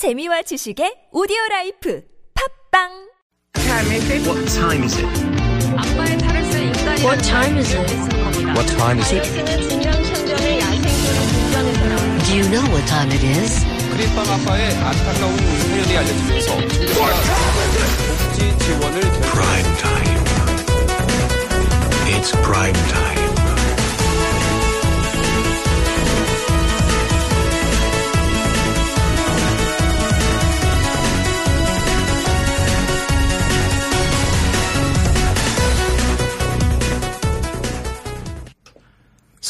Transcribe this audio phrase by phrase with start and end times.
[0.00, 2.00] 재미와 지식의 오디오 라이프
[2.72, 2.88] 팝빵
[4.24, 5.04] What time is it?
[5.76, 7.84] 아빠의 탈을 쓴 인간이 What time is it?
[8.56, 9.28] What time is it?
[9.28, 9.82] 는
[11.84, 13.60] 나온 Do you know what time it is?
[13.92, 15.36] 크림빵 아빠의 안타까운
[15.68, 16.56] 우연이 알려지면서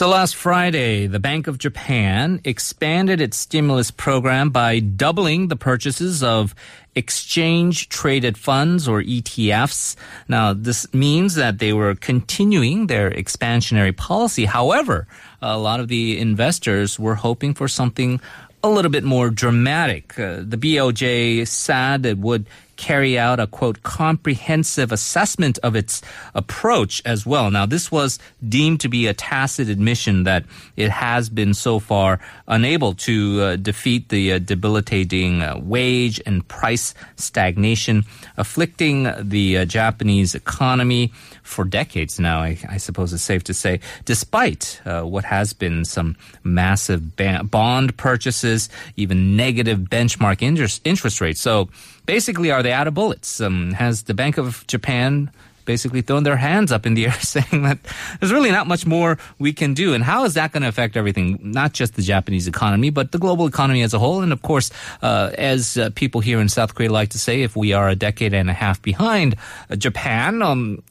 [0.01, 6.23] So last Friday, the Bank of Japan expanded its stimulus program by doubling the purchases
[6.23, 6.55] of
[6.95, 9.97] exchange traded funds or ETFs.
[10.27, 14.47] Now, this means that they were continuing their expansionary policy.
[14.47, 15.07] However,
[15.43, 18.23] a lot of the investors were hoping for something
[18.62, 20.19] a little bit more dramatic.
[20.19, 22.47] Uh, the BOJ said it would
[22.80, 26.00] carry out a quote comprehensive assessment of its
[26.34, 27.50] approach as well.
[27.50, 30.45] Now, this was deemed to be a tacit admission that
[30.77, 36.48] it has been so far unable to uh, defeat the uh, debilitating uh, wage and
[36.48, 38.06] price stagnation
[38.39, 42.41] afflicting the uh, Japanese economy for decades now.
[42.41, 47.14] I, I suppose it's safe to say, despite uh, what has been some massive
[47.51, 51.42] bond purchases, even negative benchmark interest, interest rates.
[51.42, 51.69] So
[52.06, 53.41] basically, are they out of bullets?
[53.41, 55.31] Um, has the Bank of Japan
[55.65, 57.79] basically thrown their hands up in the air saying that
[58.19, 59.95] there's really not much more we can do?
[59.95, 63.19] And how is that going to affect everything, not just the Japanese economy, but the
[63.19, 64.23] global economy as a whole?
[64.23, 64.70] And of course,
[65.03, 67.95] uh, as uh, people here in South Korea like to say, if we are a
[67.95, 69.37] decade and a half behind
[69.70, 70.83] uh, Japan, um,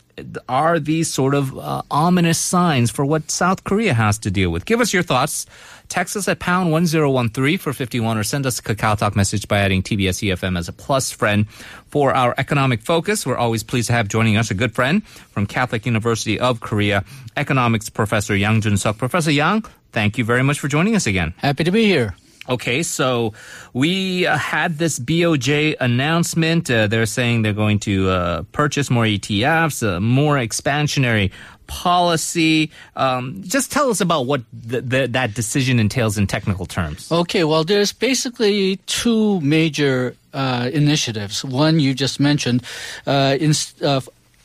[0.48, 4.66] are these sort of uh, ominous signs for what South Korea has to deal with?
[4.66, 5.45] Give us your thoughts.
[5.89, 9.59] Text us at pound 1013 for 51 or send us a Kakao Talk message by
[9.59, 11.50] adding TBS EFM as a plus friend.
[11.89, 15.48] For our economic focus, we're always pleased to have joining us a good friend from
[15.48, 17.04] Catholic University of Korea,
[17.36, 18.98] economics professor Yang Jun-suk.
[18.98, 21.33] Professor Yang, thank you very much for joining us again.
[21.38, 22.15] Happy to be here.
[22.49, 23.33] Okay, so
[23.73, 26.70] we uh, had this BOJ announcement.
[26.70, 31.32] Uh, they're saying they're going to uh, purchase more ETFs, uh, more expansionary
[31.67, 32.71] policy.
[32.95, 37.11] Um, just tell us about what th- th- that decision entails in technical terms.
[37.11, 41.45] Okay, well, there's basically two major uh, initiatives.
[41.45, 42.64] One you just mentioned.
[43.05, 44.02] Uh, in, uh,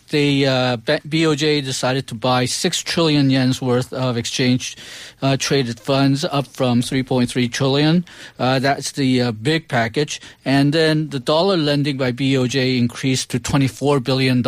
[0.08, 4.76] the uh, BOJ decided to buy 6 trillion yen's worth of exchange
[5.22, 8.04] uh, traded funds, up from 3.3 trillion.
[8.38, 10.20] Uh, that's the uh, big package.
[10.44, 14.42] And then the dollar lending by BOJ increased to $24 billion.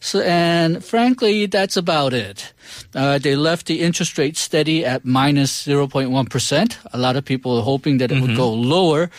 [0.00, 2.52] So, and frankly, that's about it.
[2.94, 6.78] Uh, they left the interest rate steady at minus 0.1.
[6.92, 9.10] A lot of people are hoping that it would go lower.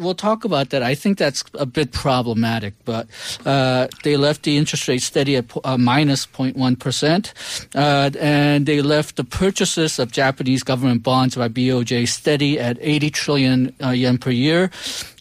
[0.00, 0.82] We'll talk about that.
[0.82, 3.06] I think that's a bit problematic, but
[3.44, 6.56] uh, they left the interest rate steady at uh, minus 0.1%,
[7.74, 13.10] uh, and they left the purchases of Japanese government bonds by BOJ steady at 80
[13.10, 14.70] trillion uh, yen per year.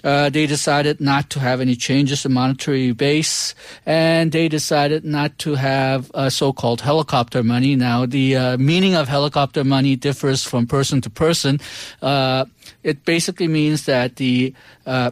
[0.04, 3.54] Uh, they decided not to have any changes in monetary base,
[3.86, 7.76] and they decided not to have uh, so-called helicopter money.
[7.76, 11.60] Now, the uh, meaning of helicopter money differs from person to person.
[12.02, 12.46] Uh,
[12.84, 14.54] it basically means that the
[14.86, 15.12] uh,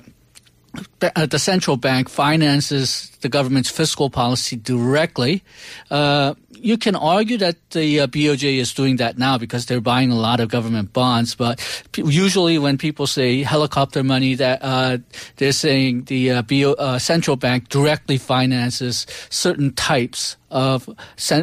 [1.00, 5.44] the central bank finances the government's fiscal policy directly.
[5.90, 10.12] Uh, you can argue that the uh, BOJ is doing that now because they're buying
[10.12, 11.36] a lot of government bonds.
[11.36, 11.60] But
[11.92, 14.98] p- usually, when people say helicopter money, that uh,
[15.38, 20.90] they're saying the uh, BO, uh, central bank directly finances certain types of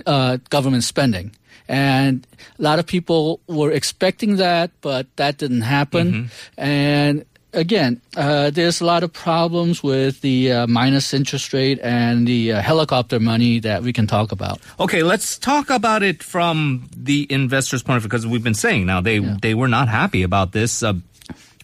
[0.06, 1.32] uh, government spending.
[1.68, 2.26] And
[2.58, 6.30] a lot of people were expecting that, but that didn't happen.
[6.58, 7.24] And
[7.54, 12.52] again, uh, there's a lot of problems with the uh, minus interest rate and the
[12.52, 14.60] uh, helicopter money that we can talk about.
[14.78, 18.86] Okay, let's talk about it from the investor's point of view because we've been saying
[18.86, 20.82] now they they were not happy about this.
[20.82, 20.94] Uh,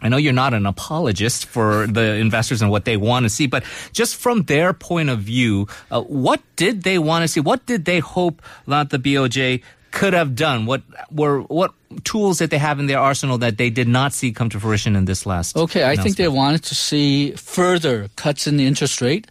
[0.02, 3.46] I know you're not an apologist for the investors and what they want to see,
[3.46, 7.40] but just from their point of view, uh, what did they want to see?
[7.40, 10.66] What did they hope that the BOJ could have done?
[10.66, 11.72] What were what
[12.04, 14.96] tools that they have in their arsenal that they did not see come to fruition
[14.96, 15.56] in this last?
[15.56, 19.26] Okay, I think they wanted to see further cuts in the interest rate,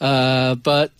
[0.00, 0.92] uh, but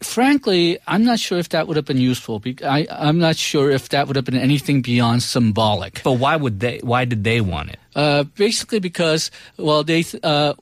[0.00, 2.42] frankly, I'm not sure if that would have been useful.
[2.64, 6.02] I, I'm not sure if that would have been anything beyond symbolic.
[6.02, 6.78] But why would they?
[6.82, 7.78] Why did they want it?
[7.94, 10.54] Uh, basically, because well, they th- uh,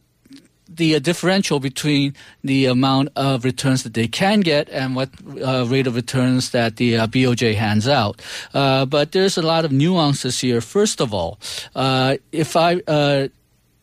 [0.76, 5.10] the uh, differential between the amount of returns that they can get and what
[5.44, 8.20] uh, rate of returns that the uh, BOJ hands out.
[8.52, 10.60] Uh, but there's a lot of nuances here.
[10.60, 11.38] First of all,
[11.74, 13.28] uh, if I uh,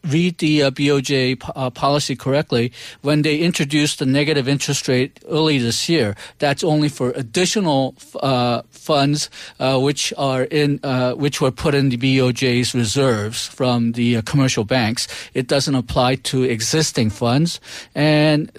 [0.04, 2.72] read the uh, BOJ uh, policy correctly,
[3.02, 8.62] when they introduced the negative interest rate early this year, that's only for additional uh,
[8.70, 14.18] funds uh, which are in uh, which were put in the BOJ's reserves from the
[14.18, 15.08] uh, commercial banks.
[15.34, 17.60] It doesn't apply to existing funds
[17.96, 18.52] and.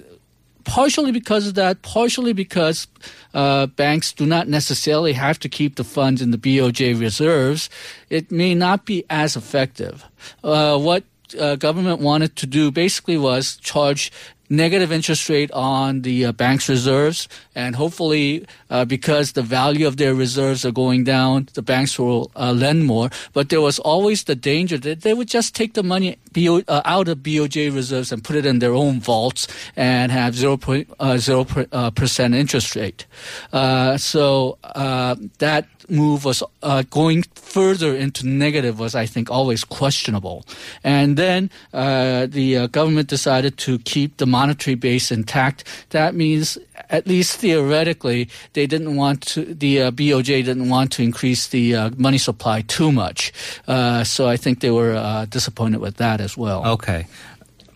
[0.65, 2.87] Partially because of that, partially because
[3.33, 7.69] uh, banks do not necessarily have to keep the funds in the BOJ reserves,
[8.09, 10.05] it may not be as effective.
[10.41, 11.03] Uh, what
[11.35, 14.11] uh, government wanted to do basically was charge
[14.53, 19.97] negative interest rate on the uh, bank's reserves, and hopefully, uh, because the value of
[19.97, 23.09] their reserves are going down, the banks will uh, lend more.
[23.33, 26.81] But there was always the danger that they would just take the money BO, uh,
[26.85, 30.87] out of BOJ reserves and put it in their own vaults and have zero point
[30.99, 33.05] uh, zero per, uh, percent interest rate.
[33.97, 34.57] So
[35.39, 40.45] that move was uh, going further into negative was I think always questionable.
[40.83, 45.63] And then uh, the uh, government decided to keep the monetary base intact.
[45.91, 46.57] That means
[46.89, 51.75] at least theoretically they didn't want to the uh, BOJ didn't want to increase the
[51.75, 53.31] uh, money supply too much.
[53.67, 56.65] Uh, so I think they were uh, disappointed with that as well.
[56.75, 57.07] Okay.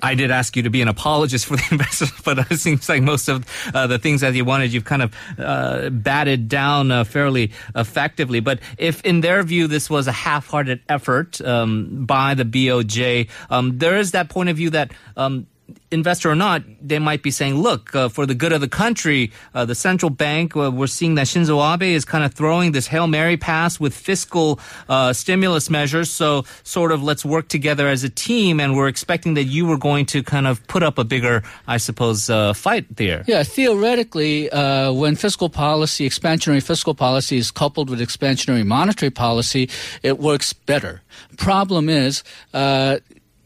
[0.01, 3.01] I did ask you to be an apologist for the investors, but it seems like
[3.01, 7.03] most of uh, the things that you wanted, you've kind of uh, batted down uh,
[7.03, 8.39] fairly effectively.
[8.39, 13.79] But if, in their view, this was a half-hearted effort um, by the BOJ, um,
[13.79, 14.91] there is that point of view that.
[15.15, 15.47] Um,
[15.91, 19.31] investor or not, they might be saying, look, uh, for the good of the country,
[19.53, 22.87] uh, the central bank, uh, we're seeing that Shinzo Abe is kind of throwing this
[22.87, 24.59] Hail Mary pass with fiscal
[24.89, 26.09] uh, stimulus measures.
[26.09, 28.59] So, sort of, let's work together as a team.
[28.59, 31.77] And we're expecting that you were going to kind of put up a bigger, I
[31.77, 33.23] suppose, uh, fight there.
[33.27, 39.69] Yeah, theoretically, uh, when fiscal policy, expansionary fiscal policy is coupled with expansionary monetary policy,
[40.03, 41.01] it works better.
[41.37, 42.23] Problem is,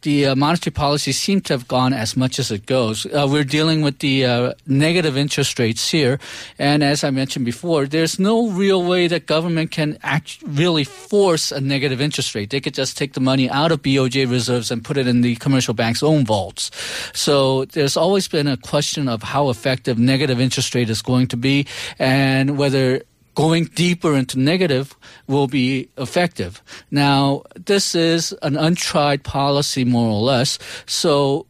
[0.01, 3.06] the uh, monetary policy seems to have gone as much as it goes.
[3.06, 6.19] Uh, we're dealing with the uh, negative interest rates here,
[6.57, 11.51] and as I mentioned before, there's no real way that government can act really force
[11.51, 12.50] a negative interest rate.
[12.50, 15.36] They could just take the money out of BOJ reserves and put it in the
[15.36, 16.71] commercial bank's own vaults.
[17.13, 21.38] So there's always been a question of how effective negative interest rate is going to
[21.38, 21.68] be,
[22.00, 23.03] and whether
[23.36, 24.95] going deeper into negative
[25.28, 26.62] will be effective.
[26.89, 30.60] Now, this is an untried policy, more or less.
[30.86, 31.48] So,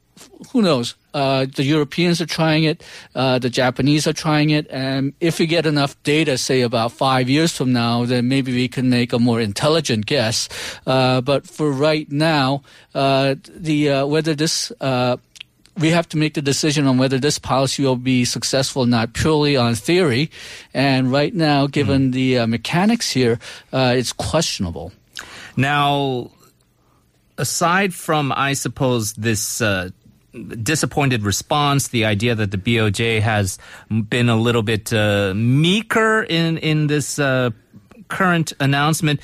[0.52, 0.96] who knows?
[1.14, 2.84] Uh, the Europeans are trying it,
[3.16, 7.30] uh, the Japanese are trying it, and if we get enough data, say about five
[7.30, 10.48] years from now, then maybe we can make a more intelligent guess.
[10.88, 12.62] Uh, but for right now,
[12.96, 15.18] uh, the uh, whether this uh,
[15.78, 19.56] we have to make the decision on whether this policy will be successful, not purely
[19.56, 20.30] on theory.
[20.74, 23.40] And right now, given the uh, mechanics here,
[23.72, 24.92] uh, it's questionable.
[25.56, 26.32] Now,
[27.38, 29.90] aside from, I suppose, this uh,
[30.64, 33.58] disappointed response, the idea that the BOJ has
[34.10, 37.50] been a little bit uh, meeker in in this uh,
[38.08, 39.20] current announcement.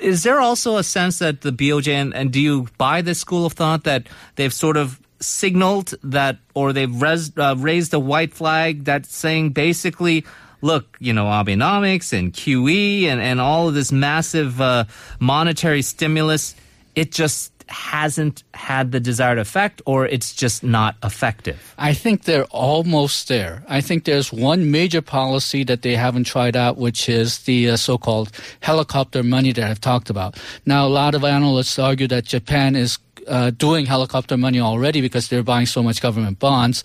[0.00, 3.44] Is there also a sense that the BOJ and, and do you buy this school
[3.44, 4.06] of thought that
[4.36, 9.50] they've sort of signaled that, or they've res, uh, raised a white flag that's saying
[9.50, 10.24] basically,
[10.60, 14.84] look, you know, Abenomics and QE and, and all of this massive uh,
[15.20, 16.54] monetary stimulus,
[16.94, 21.74] it just hasn't had the desired effect or it's just not effective?
[21.78, 23.64] I think they're almost there.
[23.68, 27.76] I think there's one major policy that they haven't tried out, which is the uh,
[27.76, 30.38] so-called helicopter money that I've talked about.
[30.64, 35.28] Now, a lot of analysts argue that Japan is uh, doing helicopter money already because
[35.28, 36.84] they're buying so much government bonds.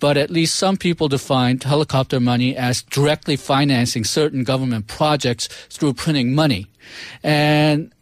[0.00, 5.94] But at least some people define helicopter money as directly financing certain government projects through
[5.94, 6.66] printing money.
[7.22, 7.92] And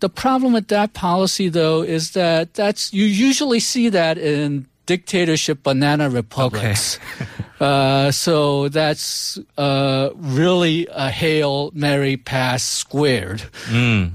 [0.00, 5.62] the problem with that policy, though, is that that's you usually see that in dictatorship
[5.62, 6.98] banana republics.
[7.60, 13.42] uh, so that's uh, really a hail mary pass squared,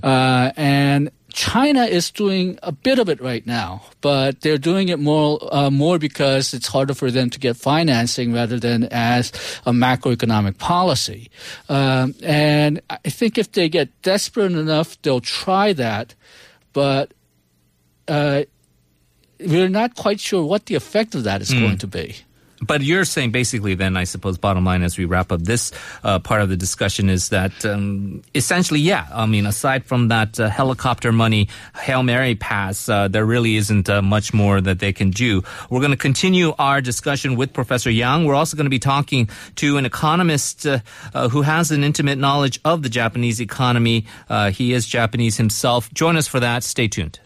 [0.03, 1.11] uh, and.
[1.33, 5.71] China is doing a bit of it right now, but they're doing it more uh,
[5.71, 9.31] more because it's harder for them to get financing rather than as
[9.65, 11.31] a macroeconomic policy.
[11.69, 16.13] Um, and I think if they get desperate enough, they'll try that.
[16.71, 17.13] But
[18.07, 18.43] uh,
[19.39, 22.15] we're not quite sure what the effect of that is going to be.
[22.65, 25.71] But you're saying basically, then I suppose, bottom line as we wrap up this
[26.03, 30.39] uh, part of the discussion is that um, essentially, yeah, I mean, aside from that
[30.39, 34.93] uh, helicopter money, Hail Mary pass, uh, there really isn't uh, much more that they
[34.93, 35.43] can do.
[35.69, 38.25] We're going to continue our discussion with Professor Yang.
[38.25, 40.79] We're also going to be talking to an economist uh,
[41.13, 44.05] uh, who has an intimate knowledge of the Japanese economy.
[44.51, 45.93] He is Japanese himself.
[45.93, 46.63] Join us for that.
[46.63, 47.19] Stay tuned.